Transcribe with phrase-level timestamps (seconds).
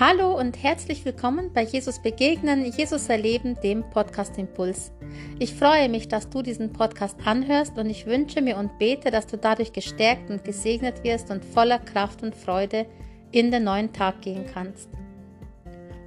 [0.00, 4.92] Hallo und herzlich willkommen bei Jesus Begegnen, Jesus Erleben, dem Podcast Impuls.
[5.40, 9.26] Ich freue mich, dass du diesen Podcast anhörst und ich wünsche mir und bete, dass
[9.26, 12.86] du dadurch gestärkt und gesegnet wirst und voller Kraft und Freude
[13.32, 14.88] in den neuen Tag gehen kannst.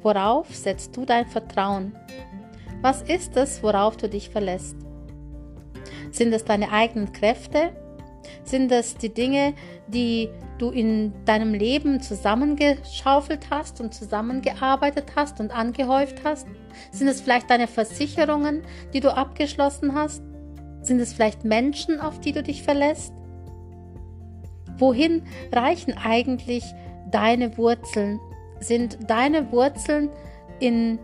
[0.00, 1.94] Worauf setzt du dein Vertrauen?
[2.80, 4.76] Was ist es, worauf du dich verlässt?
[6.10, 7.76] Sind es deine eigenen Kräfte?
[8.44, 9.54] Sind es die Dinge,
[9.88, 10.28] die
[10.58, 16.46] du in deinem Leben zusammengeschaufelt hast und zusammengearbeitet hast und angehäuft hast?
[16.90, 18.62] Sind es vielleicht deine Versicherungen,
[18.92, 20.22] die du abgeschlossen hast?
[20.82, 23.12] Sind es vielleicht Menschen, auf die du dich verlässt?
[24.78, 25.22] Wohin
[25.52, 26.64] reichen eigentlich
[27.10, 28.20] deine Wurzeln?
[28.60, 30.10] Sind deine Wurzeln
[30.60, 30.98] in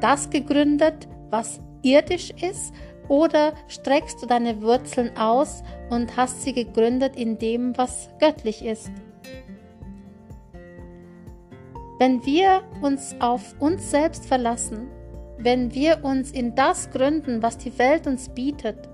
[0.00, 2.74] das gegründet, was irdisch ist
[3.08, 8.90] oder streckst du deine Wurzeln aus und hast sie gegründet in dem, was göttlich ist?
[11.98, 14.88] Wenn wir uns auf uns selbst verlassen,
[15.38, 18.88] wenn wir uns in das gründen, was die Welt uns bietet,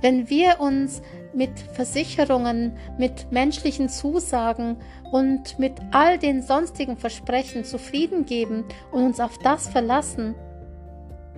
[0.00, 1.02] wenn wir uns
[1.34, 4.76] mit Versicherungen, mit menschlichen Zusagen
[5.10, 10.34] und mit all den sonstigen Versprechen zufrieden geben und uns auf das verlassen,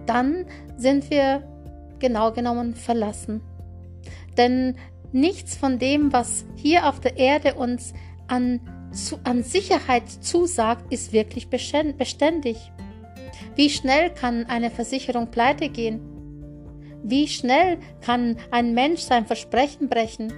[0.07, 1.43] dann sind wir
[1.99, 3.41] genau genommen verlassen.
[4.37, 4.77] Denn
[5.13, 7.93] nichts von dem, was hier auf der Erde uns
[8.27, 8.61] an,
[9.25, 12.73] an Sicherheit zusagt, ist wirklich beständig.
[13.55, 16.01] Wie schnell kann eine Versicherung pleite gehen?
[17.03, 20.33] Wie schnell kann ein Mensch sein Versprechen brechen?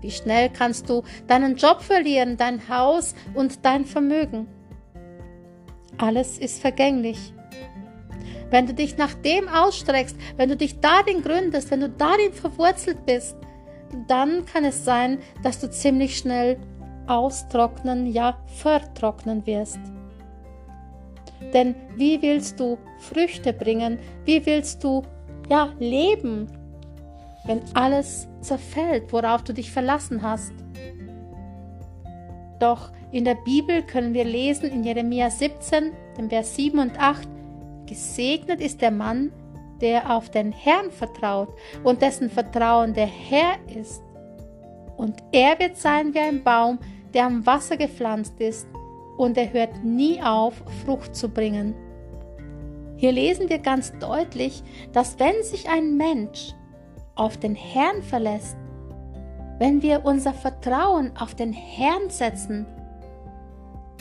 [0.00, 4.48] Wie schnell kannst du deinen Job verlieren, dein Haus und dein Vermögen?
[5.96, 7.33] Alles ist vergänglich
[8.50, 13.04] wenn du dich nach dem ausstreckst, wenn du dich darin gründest, wenn du darin verwurzelt
[13.06, 13.36] bist,
[14.08, 16.58] dann kann es sein, dass du ziemlich schnell
[17.06, 19.80] austrocknen, ja vertrocknen wirst.
[21.52, 23.98] Denn wie willst du Früchte bringen?
[24.24, 25.02] Wie willst du
[25.48, 26.46] ja leben,
[27.44, 30.52] wenn alles zerfällt, worauf du dich verlassen hast?
[32.58, 37.28] Doch in der Bibel können wir lesen in Jeremia 17, dem Vers 7 und 8,
[37.94, 39.30] Gesegnet ist der Mann,
[39.80, 41.50] der auf den Herrn vertraut
[41.84, 44.02] und dessen Vertrauen der Herr ist.
[44.96, 46.80] Und er wird sein wie ein Baum,
[47.14, 48.66] der am Wasser gepflanzt ist,
[49.16, 50.54] und er hört nie auf,
[50.84, 51.72] Frucht zu bringen.
[52.96, 56.52] Hier lesen wir ganz deutlich, dass wenn sich ein Mensch
[57.14, 58.56] auf den Herrn verlässt,
[59.60, 62.66] wenn wir unser Vertrauen auf den Herrn setzen,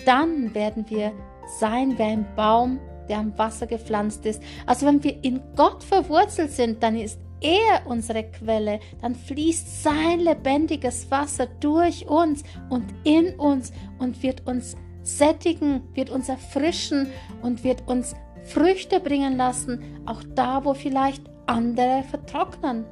[0.04, 1.12] dann werden wir
[1.60, 4.42] sein wie ein Baum, der am Wasser gepflanzt ist.
[4.66, 10.22] Also wenn wir in Gott verwurzelt sind, dann ist er unsere Quelle, dann fließt sein
[10.22, 17.08] lebendiges Wasser durch uns und in uns und wird uns sättigen, wird uns erfrischen
[17.42, 22.86] und wird uns Früchte bringen lassen, auch da, wo vielleicht andere vertrocknen.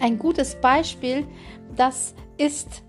[0.00, 1.26] Ein gutes Beispiel,
[1.76, 2.82] das ist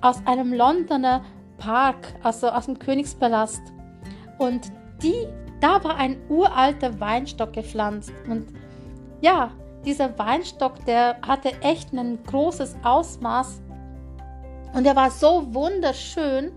[0.00, 1.24] aus einem Londoner
[1.58, 3.62] Park, also aus dem Königspalast.
[4.38, 4.72] Und
[5.02, 5.26] die,
[5.60, 8.12] da war ein uralter Weinstock gepflanzt.
[8.28, 8.48] Und
[9.20, 9.50] ja,
[9.84, 13.60] dieser Weinstock, der hatte echt ein großes Ausmaß.
[14.74, 16.52] Und er war so wunderschön.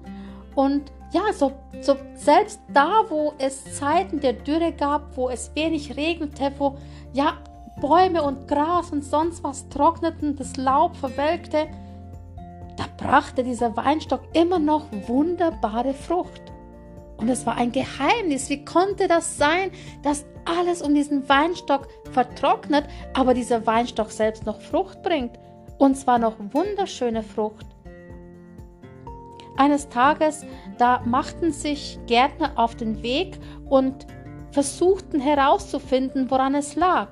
[0.56, 5.96] Und ja, so, so selbst da, wo es Zeiten der Dürre gab, wo es wenig
[5.96, 6.78] regnete, wo
[7.14, 7.38] ja
[7.80, 11.68] Bäume und Gras und sonst was trockneten, das Laub verwelkte,
[12.78, 16.53] da brachte dieser Weinstock immer noch wunderbare Frucht.
[17.24, 18.50] Und es war ein Geheimnis.
[18.50, 24.60] Wie konnte das sein, dass alles um diesen Weinstock vertrocknet, aber dieser Weinstock selbst noch
[24.60, 25.40] Frucht bringt?
[25.78, 27.66] Und zwar noch wunderschöne Frucht.
[29.56, 30.46] Eines Tages,
[30.78, 33.40] da machten sich Gärtner auf den Weg
[33.70, 34.06] und
[34.52, 37.08] versuchten herauszufinden, woran es lag.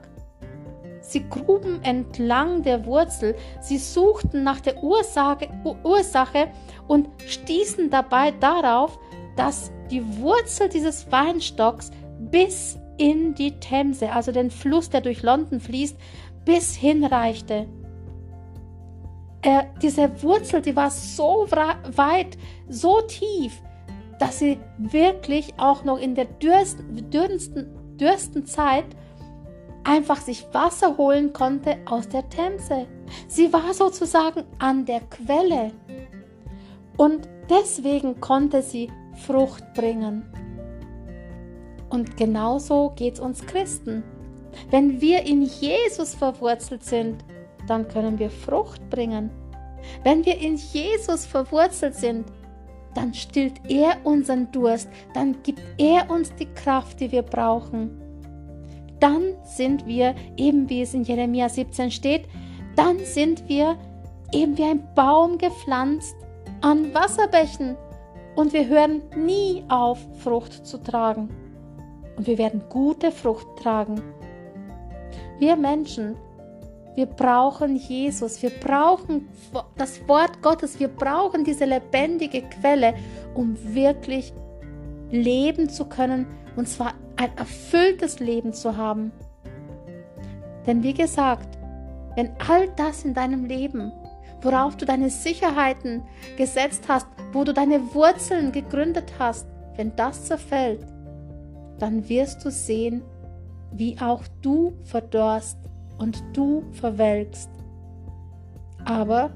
[1.00, 5.48] Sie gruben entlang der Wurzel, sie suchten nach der Ursache,
[5.86, 6.50] Ursache
[6.90, 9.00] und stießen dabei darauf,
[9.38, 15.60] dass die Wurzel dieses Weinstocks bis in die Themse, also den Fluss, der durch London
[15.60, 15.98] fließt,
[16.46, 17.68] bis hinreichte.
[19.42, 22.38] Äh, diese Wurzel, die war so weit,
[22.70, 23.62] so tief,
[24.20, 28.86] dass sie wirklich auch noch in der dürsten, dürsten, dürsten Zeit
[29.84, 32.86] einfach sich Wasser holen konnte aus der Themse.
[33.28, 35.72] Sie war sozusagen an der Quelle.
[36.98, 38.92] Und deswegen konnte sie
[39.26, 40.24] Frucht bringen.
[41.90, 44.04] Und genauso geht es uns Christen.
[44.70, 47.24] Wenn wir in Jesus verwurzelt sind,
[47.68, 49.30] dann können wir Frucht bringen.
[50.04, 52.26] Wenn wir in Jesus verwurzelt sind,
[52.94, 57.98] dann stillt er unseren Durst, dann gibt er uns die Kraft, die wir brauchen.
[59.00, 62.26] Dann sind wir, eben wie es in Jeremia 17 steht,
[62.76, 63.78] dann sind wir
[64.32, 66.16] eben wie ein Baum gepflanzt
[66.62, 67.76] an Wasserbächen
[68.36, 71.30] und wir hören nie auf, Frucht zu tragen.
[72.16, 74.02] Und wir werden gute Frucht tragen.
[75.40, 76.16] Wir Menschen,
[76.96, 79.30] wir brauchen Jesus, wir brauchen
[79.78, 82.94] das Wort Gottes, wir brauchen diese lebendige Quelle,
[83.34, 84.34] um wirklich
[85.10, 89.12] leben zu können, und zwar ein erfülltes Leben zu haben.
[90.68, 91.58] Denn wie gesagt,
[92.16, 93.92] wenn all das in deinem Leben,
[94.42, 96.04] worauf du deine Sicherheiten
[96.38, 100.86] gesetzt hast, wo du deine Wurzeln gegründet hast, wenn das zerfällt,
[101.80, 103.02] dann wirst du sehen,
[103.72, 105.58] wie auch du verdorst
[105.98, 107.50] und du verwelkst.
[108.86, 109.32] Aber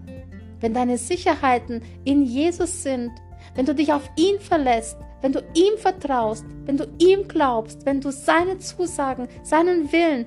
[0.59, 3.11] wenn deine Sicherheiten in Jesus sind,
[3.55, 8.01] wenn du dich auf ihn verlässt, wenn du ihm vertraust, wenn du ihm glaubst, wenn
[8.01, 10.25] du seine Zusagen, seinen Willen,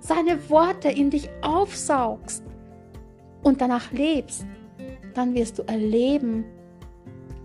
[0.00, 2.42] seine Worte in dich aufsaugst
[3.42, 4.46] und danach lebst,
[5.14, 6.44] dann wirst du erleben,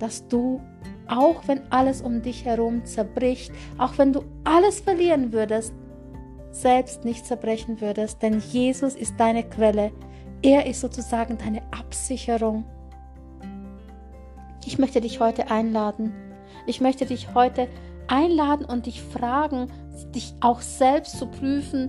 [0.04, 0.60] dass du,
[1.08, 5.74] auch wenn alles um dich herum zerbricht, auch wenn du alles verlieren würdest,
[6.52, 9.94] selbst nicht zerbrechen würdest, denn Jesus ist deine Quelle.
[10.42, 12.66] Er ist sozusagen deine Absicherung.
[14.66, 16.12] Ich möchte dich heute einladen.
[16.68, 17.70] Ich möchte dich heute
[18.08, 19.68] einladen und dich fragen,
[20.14, 21.88] dich auch selbst zu prüfen,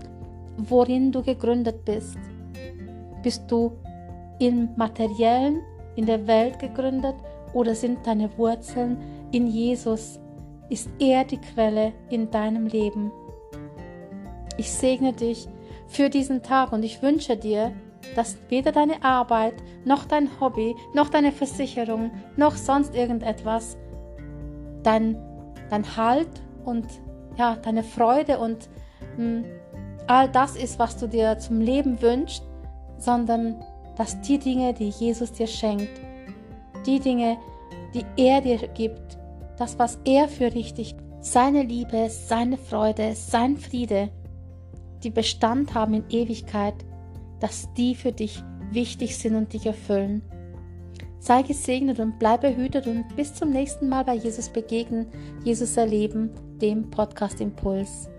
[0.57, 2.17] worin du gegründet bist.
[3.25, 3.73] Bist du
[4.39, 5.63] im materiellen,
[5.97, 7.17] in der Welt gegründet
[7.55, 8.99] oder sind deine Wurzeln
[9.33, 10.21] in Jesus?
[10.69, 13.13] Ist er die Quelle in deinem Leben?
[14.57, 15.49] Ich segne dich
[15.87, 17.73] für diesen Tag und ich wünsche dir,
[18.15, 19.55] dass weder deine Arbeit,
[19.85, 23.77] noch dein Hobby, noch deine Versicherung, noch sonst irgendetwas
[24.83, 25.17] dein,
[25.71, 26.29] dein Halt
[26.65, 26.87] und
[27.37, 28.69] ja, deine Freude und
[29.17, 29.45] mh, hm,
[30.07, 32.45] all das ist, was du dir zum Leben wünschst,
[32.99, 33.63] sondern
[33.97, 36.01] dass die Dinge, die Jesus dir schenkt,
[36.87, 37.39] die Dinge,
[37.95, 39.19] die er dir gibt,
[39.59, 44.11] das, was er für richtig, seine Liebe, seine Freude, sein Friede,
[45.03, 46.75] die Bestand haben in Ewigkeit,
[47.41, 50.23] dass die für dich wichtig sind und dich erfüllen.
[51.19, 55.07] Sei gesegnet und bleibe behütet und bis zum nächsten Mal bei Jesus begegnen,
[55.43, 56.31] Jesus erleben,
[56.61, 58.11] dem Podcast Impuls.